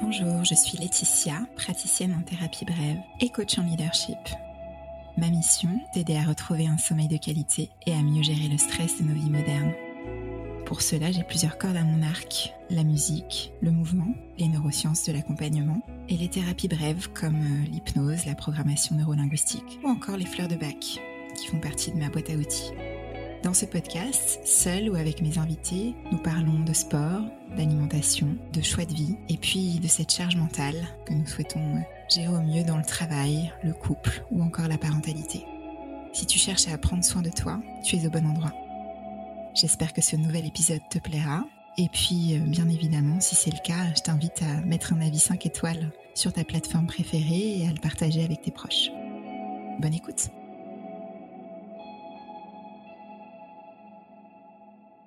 [0.00, 4.16] Bonjour, je suis Laetitia, praticienne en thérapie brève et coach en leadership.
[5.16, 9.02] Ma mission, t'aider à retrouver un sommeil de qualité et à mieux gérer le stress
[9.02, 9.72] de nos vies modernes.
[10.66, 15.12] Pour cela, j'ai plusieurs cordes à mon arc, la musique, le mouvement, les neurosciences de
[15.12, 20.48] l'accompagnement et les thérapies brèves comme euh, l'hypnose, la programmation neurolinguistique ou encore les fleurs
[20.48, 21.00] de bac
[21.34, 22.72] qui font partie de ma boîte à outils.
[23.42, 27.22] Dans ce podcast, seul ou avec mes invités, nous parlons de sport,
[27.56, 30.74] d'alimentation, de choix de vie et puis de cette charge mentale
[31.06, 31.82] que nous souhaitons
[32.12, 35.44] gérer au mieux dans le travail, le couple ou encore la parentalité.
[36.12, 38.52] Si tu cherches à prendre soin de toi, tu es au bon endroit.
[39.54, 41.44] J'espère que ce nouvel épisode te plaira.
[41.76, 45.20] Et puis, euh, bien évidemment, si c'est le cas, je t'invite à mettre un avis
[45.20, 48.90] 5 étoiles sur ta plateforme préférée et à le partager avec tes proches.
[49.78, 50.30] Bonne écoute